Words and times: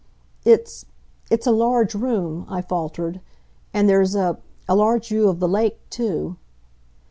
"It's 0.43 0.85
it's 1.29 1.45
a 1.45 1.51
large 1.51 1.93
room," 1.93 2.47
I 2.49 2.63
faltered. 2.63 3.21
"And 3.71 3.87
there's 3.87 4.15
a 4.15 4.39
a 4.67 4.73
large 4.75 5.09
view 5.09 5.29
of 5.29 5.39
the 5.39 5.47
lake, 5.47 5.77
too." 5.91 6.37